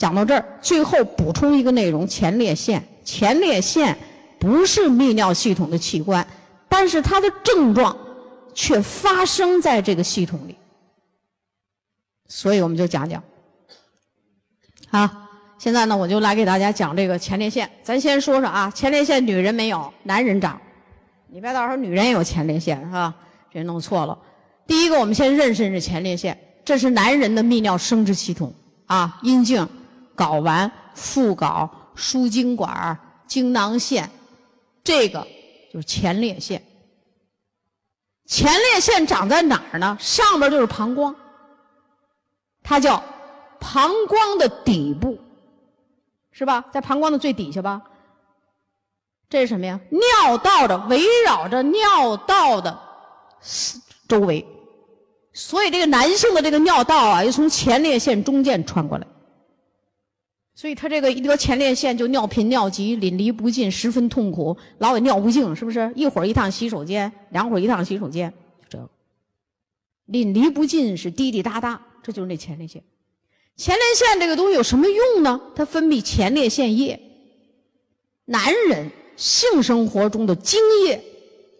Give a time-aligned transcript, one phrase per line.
[0.00, 2.82] 讲到这儿，最后补充一个内容：前列腺。
[3.04, 3.94] 前列腺
[4.38, 6.26] 不是泌尿系统的器官，
[6.70, 7.94] 但是它的症状
[8.54, 10.56] 却发生在这个系统里。
[12.28, 13.22] 所以我们就讲讲。
[14.88, 15.06] 好，
[15.58, 17.70] 现在呢，我就来给大家讲这个前列腺。
[17.82, 20.58] 咱先说说啊，前列腺女人没有，男人长。
[21.28, 23.14] 你别到时候女人也有前列腺是吧？
[23.52, 24.18] 别弄错了。
[24.66, 28.54] 第一个，我们先认识认识前列腺，这是男人的泌尿生殖系统
[28.86, 29.66] 啊，阴茎、
[30.20, 34.10] 睾丸、附睾、输精管、精囊腺，
[34.84, 35.26] 这个
[35.72, 36.62] 就是前列腺。
[38.26, 39.96] 前列腺长在哪儿呢？
[39.98, 41.16] 上边就是膀胱，
[42.62, 43.02] 它叫
[43.58, 45.18] 膀胱的底部，
[46.30, 46.66] 是吧？
[46.70, 47.80] 在膀胱的最底下吧。
[49.30, 49.80] 这是什么呀？
[49.90, 52.78] 尿道的围绕着尿道的
[54.06, 54.46] 周围。
[55.32, 59.06] 所以这个男性的这个尿道啊，又从前列腺中间穿过来，
[60.60, 65.90] 所以他这个一得前列腺就尿频尿急、淋漓不尽、十分痛苦，老有尿不尽，是不是？
[65.96, 68.90] 一会儿一趟洗手间，两会儿一趟洗手间，就这个。
[70.04, 72.84] 淋漓不尽是滴滴答答，这就是那前列腺。
[73.56, 75.40] 前列腺这个东西有什么用呢？
[75.56, 77.00] 它分泌前列腺液。
[78.26, 81.02] 男人性生活中的精液，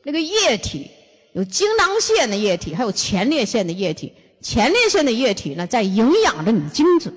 [0.05, 0.91] 那个液体。
[1.33, 4.13] 有精囊腺的液体，还有前列腺的液体。
[4.43, 7.11] 前列腺的液体呢，在营养着你精子。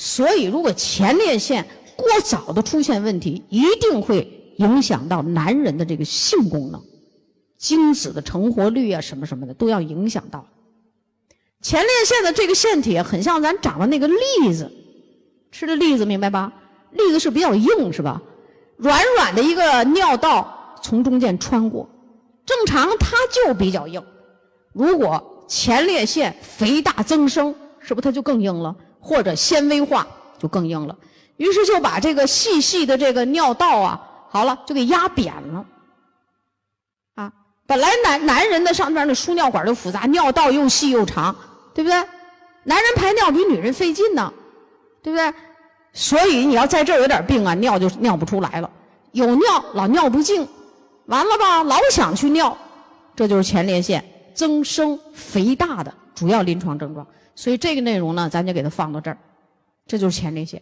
[0.00, 6.80] 所以，如果前列腺过早的出现问题，一定会影响到男人的这个性功能、
[7.56, 10.46] 精子的成活率啊，什么什么的都要影响到。
[11.62, 14.70] 前列腺的这个腺体很像咱长的那个栗子，
[15.50, 16.52] 吃的栗子明白吧？
[16.92, 18.22] 栗子是比较硬，是吧？
[18.76, 21.90] 软软的一个尿道从中间穿过。
[22.46, 24.00] 正常它就比较硬，
[24.72, 28.76] 如果前列腺肥大增生，是不是它就更硬了？
[29.08, 30.06] 或者纤维化
[30.38, 30.94] 就更硬了。
[31.38, 35.64] 于是就把这个细细的这个尿道啊，好了就给压扁了。
[37.14, 37.32] 啊，
[37.66, 41.34] 本来男男人的上边的输尿管就复杂，尿道又细又长，
[41.72, 41.96] 对不对？
[42.64, 44.30] 男人排尿比女人费劲呢，
[45.02, 45.32] 对不对？
[45.94, 48.70] 所以你要在这儿有点病啊，尿就尿不出来了，
[49.12, 50.46] 有尿老尿不尽。
[51.06, 52.54] 完了吧，老想去尿，
[53.16, 54.04] 这就是前列腺
[54.34, 57.06] 增生肥大的主要临床症状。
[57.38, 59.16] 所以这个内容呢，咱就给它放到这儿。
[59.86, 60.60] 这就是前列腺。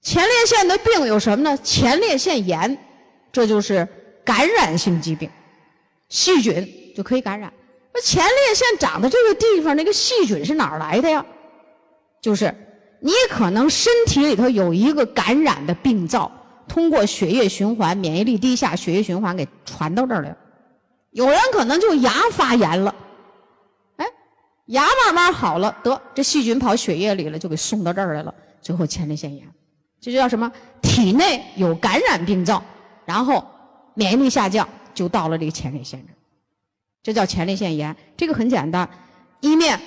[0.00, 1.54] 前列腺的病有什么呢？
[1.62, 2.78] 前列腺炎，
[3.30, 3.86] 这就是
[4.24, 5.28] 感染性疾病，
[6.08, 6.66] 细菌
[6.96, 7.52] 就可以感染。
[7.92, 11.22] 那前列腺长的这个地方，那个细菌是哪儿来的呀？
[12.22, 12.46] 就是
[13.00, 16.32] 你可能身体里头有一个感染的病灶。
[16.66, 20.36] 通过血液循环，免疫力低下，血液循环给传到这儿来了。
[21.10, 22.94] 有人可能就牙发炎了，
[24.70, 29.46] 牙慢慢好了，得这细菌跑血液里了，就给送到这儿来了，最后前列腺炎，
[30.00, 30.50] 这就叫什么？
[30.80, 32.62] 体内有感染病灶，
[33.04, 33.44] 然后
[33.94, 36.14] 免疫力下降，就到了这个前列腺这，
[37.02, 37.94] 这叫前列腺炎。
[38.16, 38.88] 这个很简单，
[39.40, 39.80] 一面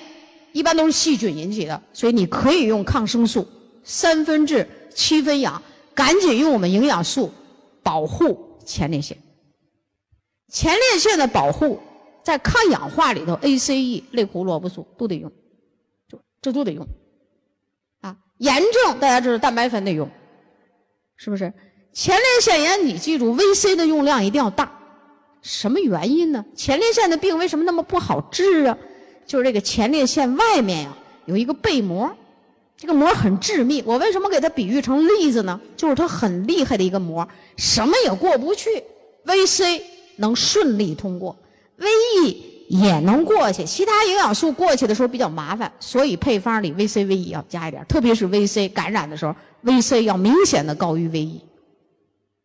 [0.52, 3.48] 一般都是细菌引起的，所以你可以用抗生素，
[3.84, 5.60] 三分治，七分养。
[5.94, 7.32] 赶紧用我们营养素
[7.80, 9.16] 保护前列腺。
[10.50, 11.80] 前列腺的保护
[12.24, 15.30] 在抗氧化里头，ACE、类胡萝卜素都得用，
[16.08, 16.86] 就这都得用。
[18.00, 20.10] 啊，炎症大家知道蛋白粉得用，
[21.16, 21.52] 是不是？
[21.92, 24.72] 前列腺炎你记住，VC 的用量一定要大。
[25.42, 26.44] 什么原因呢？
[26.56, 28.76] 前列腺的病为什么那么不好治啊？
[29.26, 30.96] 就是这个前列腺外面呀
[31.26, 32.10] 有一个被膜。
[32.76, 35.60] 这个膜很致密，我为什么给它比喻成栗子呢？
[35.76, 38.82] 就是它很厉害的一个膜，什么也过不去。
[39.24, 39.80] VC
[40.16, 41.36] 能顺利通过
[41.78, 42.36] ，VE
[42.68, 51.40] 也能过去，其他营养素过去的时候比较麻烦，所以配方里 VC、VE 要加一点，特别是 VC 感染的时候，VC 要明显的高于 VE。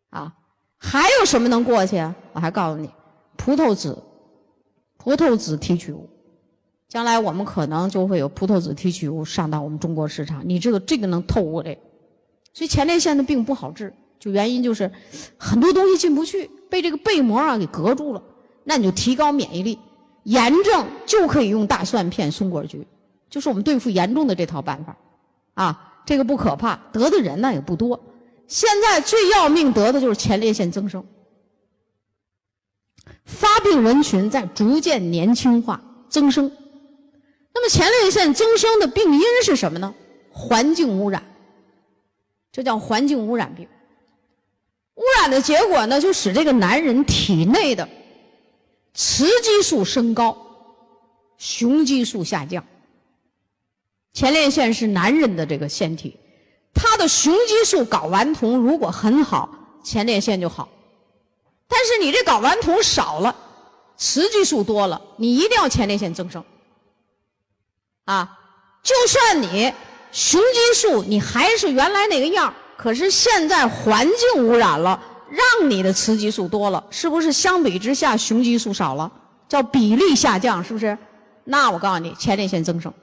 [0.09, 0.33] 啊，
[0.77, 1.97] 还有什么能过去？
[2.33, 2.89] 我还告诉你，
[3.37, 3.97] 葡萄籽，
[4.97, 6.09] 葡萄籽提取物。
[6.87, 11.77] 将来我们可能就会有葡萄籽提取物上到我们中国市场，你知道这个能透过这，
[12.51, 14.91] 所以前列腺的病不好治，就原因就是
[15.37, 18.23] 很多东西进不去，被这个被膜啊给隔住了。
[18.69, 19.79] 那你就提高免疫力，
[20.25, 22.85] 炎症就可以用大蒜片、松果菊，
[23.27, 24.95] 就是我们对付严重的这套办法，
[25.55, 27.99] 啊，这个不可怕，得的人呢也不多。
[28.45, 31.03] 现在最要命得的就是前列腺增生，
[33.25, 36.51] 发病人群在逐渐年轻化增生。
[37.51, 39.95] 那么前列腺增生的病因是什么呢？
[40.31, 41.23] 环境污染，
[42.51, 43.67] 这叫环境污染病。
[44.93, 47.89] 污染的结果呢，就使这个男人体内的
[49.01, 50.35] 雌激素升高，
[51.37, 52.61] 雄激素下降。
[54.11, 56.19] 前列腺是男人的这个腺体，
[56.73, 59.49] 他的雄激素睾丸酮如果很好，
[59.85, 60.67] 前列腺就好。
[61.65, 63.33] 但是你这睾丸酮少了，
[63.95, 66.43] 雌激素多了，你一定要前列腺增生。
[68.03, 68.37] 啊，
[68.83, 69.73] 就算你
[70.11, 79.11] 雄激素你还是原来那个样可是现在环境污染了，让你的雌激素多了，是不是相比之下雄激素少了？
[79.47, 80.97] 叫比例下降，是不是？
[81.43, 82.93] 那我告诉你，前列腺增生。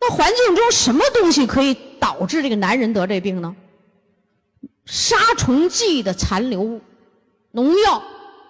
[0.00, 3.54] 那环境中什么东西可以导致这个男人得这病呢？
[4.84, 6.80] 杀虫剂的残留物，
[7.52, 8.02] 农药、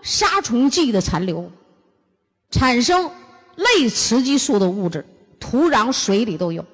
[0.02, 1.50] 杀虫剂的残留，
[2.50, 3.10] 产生
[3.56, 5.06] 类雌激素的物质，
[5.38, 6.64] 土壤、水里都有。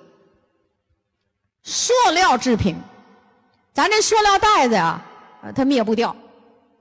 [1.63, 2.77] 塑料制品，
[3.75, 5.05] 咱这塑料袋子呀，
[5.55, 6.15] 它灭不掉，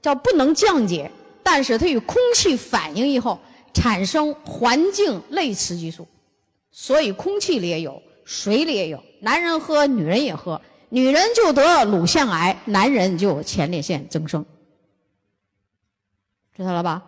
[0.01, 1.09] 叫不能降解，
[1.44, 3.39] 但是它与空气反应以后，
[3.73, 6.07] 产生环境类雌激素。
[6.71, 14.45] 所以空气里也有，水里也有，男人喝，女人也喝，女人就得乳腺癌，男人就有前列腺增生，
[16.56, 17.03] 知道了吧？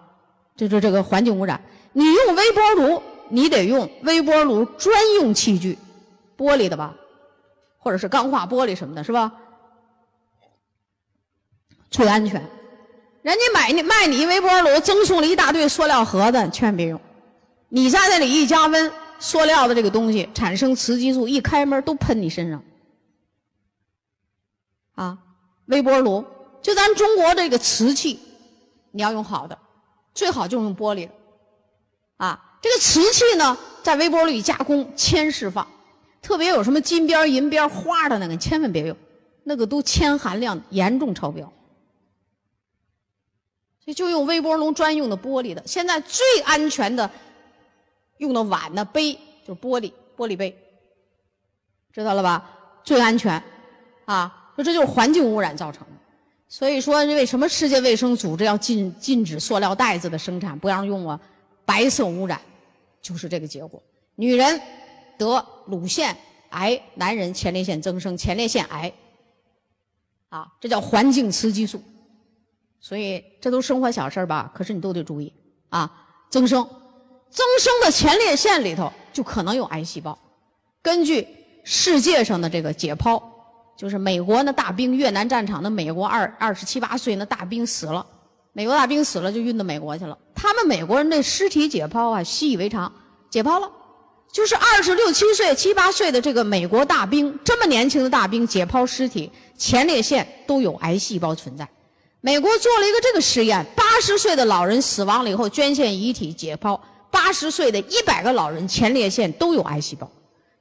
[0.56, 1.62] 这就这个环境污染。
[1.94, 5.77] 你用微波炉，你得用微波炉专用器具，
[6.38, 6.95] 玻璃的吧，
[7.77, 9.31] 或者是钢化玻璃什么的，是吧？
[11.92, 12.42] 最安全。
[13.22, 17.00] 人家买你卖你微波炉，赠送了一大堆塑料盒子，千万别用。
[17.70, 18.92] 你在那里一加温。
[19.24, 22.64] 塑料的这个东西产生雌激素，一开门都喷你身上。
[24.96, 25.16] 啊，
[25.68, 26.26] 微波炉，
[26.60, 28.20] 就咱中国这个瓷器，
[28.90, 29.56] 你要用好的，
[30.16, 31.12] 最好就用玻璃的。
[32.18, 35.68] 啊，这个瓷器呢，在微波炉里加工，铅释放，
[36.20, 38.98] 特别有什么金边、银边、花的那个，千万别用，
[39.44, 41.54] 那个都铅含量严重超标。
[43.94, 47.10] 就用微波炉专用的玻璃的，现在最安全的。
[48.18, 49.14] 用的碗呢，杯
[49.48, 50.56] 就是玻璃，玻璃杯，
[51.92, 52.48] 知道了吧？
[52.84, 53.42] 最安全，
[54.06, 55.94] 啊，说这就是环境污染造成的。
[56.48, 61.20] 所以说，为什么世界卫生组织要禁禁止塑料袋子的生产，不让用啊？
[61.66, 62.40] 白色污染，
[63.02, 63.82] 就是这个结果。
[64.14, 64.62] 女人
[65.18, 66.16] 得乳腺
[66.50, 68.94] 癌，男人前列腺增生，前列腺癌，
[70.30, 71.82] 啊，这叫环境雌激素。
[72.81, 74.51] 所以这都生活小事吧？
[74.54, 75.31] 可是你都得注意
[75.69, 75.89] 啊，
[76.30, 76.68] 增生。
[77.30, 80.18] 增生的前列腺里头就可能有癌细胞。
[80.81, 81.25] 根据
[81.63, 83.22] 世界上的这个解剖，
[83.78, 88.06] 就是美国那大兵，越南战场的美国二二十七八岁那大兵死了，
[88.51, 90.18] 美国大兵死了就运到美国去了。
[90.36, 92.92] 他们美国人的尸体解剖啊习以为常，
[93.30, 93.72] 解剖了，
[94.34, 101.66] 就是二十六七岁、七八岁的这个美国大兵，这么年轻的大兵解剖尸体，前列腺都有癌细胞存在。
[102.22, 106.80] 美国做了一个这个实验，八十岁的老人死亡了以后，捐献遗体解剖。
[107.10, 110.10] 八十岁的一百个老人前列腺都有癌细胞，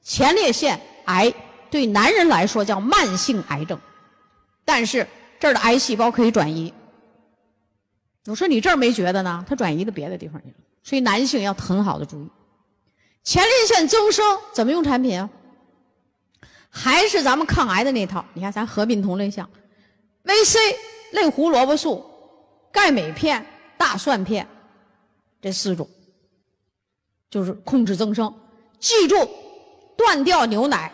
[0.03, 1.33] 前列腺癌
[1.71, 3.79] 对男人来说叫慢性癌症，
[4.65, 5.07] 但是
[5.39, 6.73] 这儿的癌细胞可以转移。
[8.27, 9.45] 我说你这儿没觉得呢？
[9.49, 12.29] 它转移到别的地方去了，所以男性要很好的注意。
[13.23, 15.31] 前列腺增生怎么用产品啊？
[16.69, 18.25] 还是咱们抗癌的那套？
[18.35, 19.49] 你看咱合并同类项
[20.25, 20.59] ，VC
[21.11, 22.05] 类胡萝卜素、
[22.73, 23.45] 钙镁片、
[23.77, 24.47] 大蒜片
[25.41, 25.89] 这四种。
[27.31, 28.35] 就是控制增生，
[28.81, 29.15] 记住，
[29.97, 30.93] 断掉牛奶，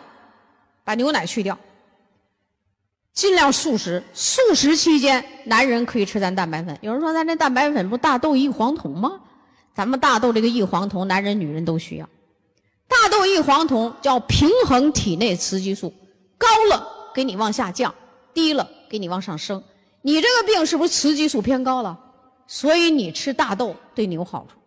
[0.83, 1.57] 把牛奶去掉，
[3.11, 4.03] 尽量素食。
[4.13, 6.77] 素食期间，男人可以吃咱蛋白粉。
[6.81, 9.19] 有人说咱这蛋白粉不大豆异黄酮吗？
[9.73, 12.07] 咱们大豆这个异黄酮，男人女人都需要。
[12.87, 15.91] 大豆异黄酮叫平衡体内雌激素，
[16.37, 17.91] 高了给你往下降，
[18.31, 19.63] 低了给你往上升。
[20.07, 21.99] 你这个病是不是雌激素偏高了？
[22.47, 24.57] 所以你吃大豆对你有好处。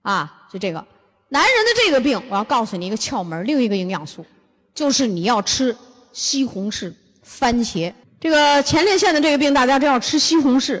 [0.00, 0.82] 啊，就这个，
[1.28, 4.24] 男人的这个病，我要告诉你一个窍门，另一个营养素，
[4.72, 5.76] 就是你要吃
[6.14, 6.90] 西红柿、
[7.22, 7.92] 番茄。
[8.18, 10.80] 这个前列腺的这个病，大家都要吃西红柿。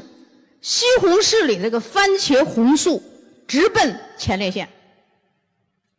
[0.62, 3.02] 西红柿里这个番茄红素
[3.46, 4.66] 直奔前列腺，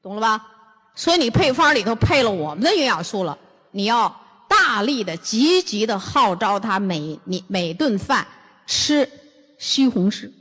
[0.02, 0.48] 懂了吧？
[0.96, 3.38] 所以你配方里头配了我们的营养素了，
[3.70, 4.20] 你要
[4.64, 8.28] 大力的、积极的号召他每你每顿饭
[8.68, 9.10] 吃
[9.58, 10.32] 西红柿。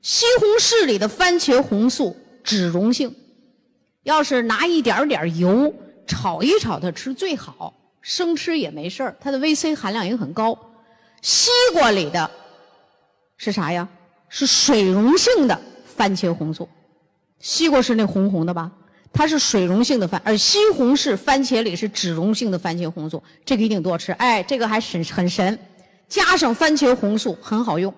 [0.00, 3.14] 西红柿里的番茄红素脂溶性，
[4.04, 5.74] 要是拿一点点油
[6.06, 10.58] 炒一炒它吃最好，生吃也没事，它的 VC 含量也很高。
[11.20, 12.30] 西瓜里的
[13.36, 13.86] 是啥呀？
[14.30, 16.66] 是水溶性的番茄红素。
[17.38, 18.72] 西瓜是那红红的吧？
[19.12, 24.12] 它是水溶性的番，而西红柿、番茄里是脂溶性的番茄红素，这个一定多吃。
[24.12, 25.58] 哎，这个还神很神，
[26.08, 27.92] 加上番茄红素很好用。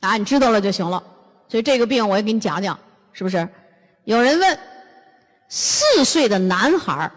[0.00, 1.02] 啊，你知道了就行了。
[1.48, 2.78] 所以这个病我也给你讲讲，
[3.12, 3.48] 是不是？
[4.04, 4.58] 有人问，
[5.48, 7.10] 四岁的男孩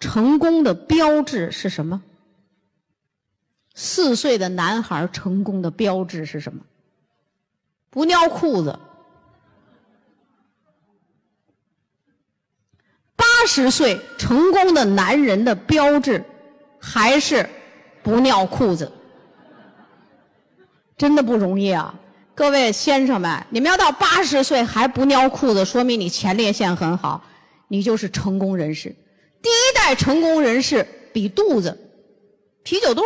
[0.00, 2.02] 成功的标志是什么？
[3.74, 6.60] 四岁的男孩成功的标志是什么？
[7.90, 8.78] 不尿裤子。
[13.16, 16.24] 八十岁成功的男人的标志
[16.78, 17.48] 还是
[18.02, 18.90] 不尿裤子。
[20.96, 21.92] 真的不容易啊！
[22.36, 27.22] 各位先生们，你们要到八十岁还不尿裤子，说明你前列腺很好，
[27.68, 28.94] 你就是成功人士。
[29.42, 31.76] 第一代成功人士比肚子、
[32.62, 33.02] 啤酒肚，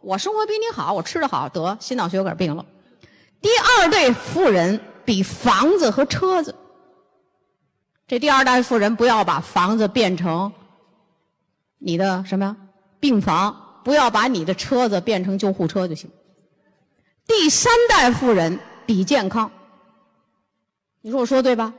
[0.00, 2.64] 我生活比你好，我吃的好，得心脑血管病了。
[3.42, 6.54] 第二代富人比房子和车子，
[8.08, 10.50] 这第二代富人不要把房子变成
[11.78, 12.56] 你的什么呀
[12.98, 16.10] 病房，不要把你的车子变成救护车就行。
[17.26, 19.50] 第三代富人比健康，
[21.02, 21.74] 你说我说对吧？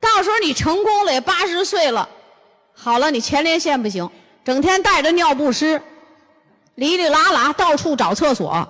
[0.00, 2.08] 到时候你成功了，也八十岁了，
[2.72, 4.08] 好了，你前列腺不行，
[4.44, 5.82] 整天带着尿不湿，
[6.76, 8.66] 哩哩啦啦到处找厕所，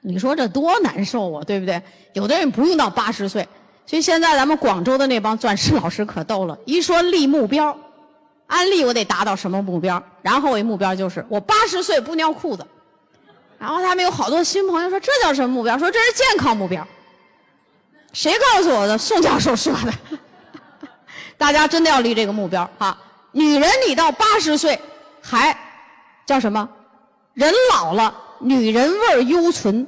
[0.00, 1.80] 你说这多难受啊，对不对？
[2.14, 3.46] 有的人不用到八十岁，
[3.88, 7.74] 所以现在咱们广州的那帮钻石老师可逗了， 一说立目标，
[8.46, 10.02] 安利我得达到什么目标？
[10.20, 12.66] 然后我目标就是我八十岁不尿裤子。
[13.58, 16.86] 然后他们有好多新朋友说：“这叫什么目标？”说这是健康目标。
[18.12, 18.98] 谁告诉我的？
[18.98, 20.18] 宋教授说的。
[21.38, 22.96] 大家真的要立这个目标啊！
[23.32, 24.78] 女人，你到八十岁
[25.22, 25.58] 还
[26.26, 26.68] 叫什么？
[27.32, 29.86] 人老了，女人味儿犹存，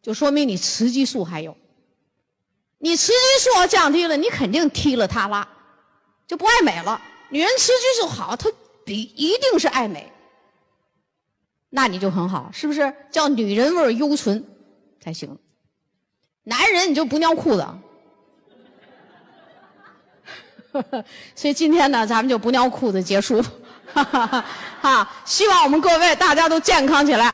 [0.00, 1.56] 就说明你雌激素还有。
[2.84, 5.46] 你雌激素要降低了，你肯定踢了他拉，
[6.26, 7.00] 就不爱美了。
[7.28, 8.50] 女人雌激素好，她
[8.84, 10.12] 比一定是爱美。
[11.70, 12.92] 那你就很好，是不是？
[13.08, 14.44] 叫女人味犹存
[15.00, 15.38] 才行。
[16.42, 17.64] 男人你就不尿裤子。
[21.36, 23.40] 所以今天呢，咱们就不尿裤子结束。
[23.94, 27.32] 哈，希望我们各位大家都健康起来。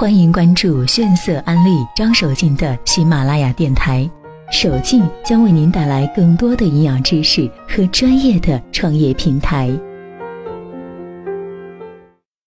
[0.00, 4.10] 欢迎关注炫色安利张守静的喜马拉雅电台。
[4.50, 9.68] 守静将为您带来更多的营养知识和专业的创业平台。